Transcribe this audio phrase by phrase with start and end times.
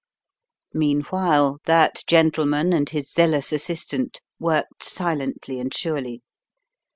[0.73, 6.23] Meanwhile that gentleman and his zealous assist ant worked silently and surely.